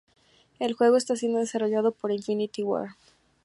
[0.57, 2.95] El juego está siendo desarrollado por Infinity Ward.